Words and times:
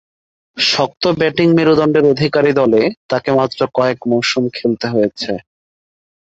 শক্ত 0.57 1.03
ব্যাটিং 1.19 1.47
মেরুদণ্ডের 1.57 2.05
অধিকারী 2.13 2.51
দলে 2.59 2.81
তাকে 3.09 3.29
মাত্র 3.39 3.59
কয়েক 3.75 3.99
মৌসুম 4.11 4.43
খেলতে 4.53 4.85
হয়েছে। 4.93 5.31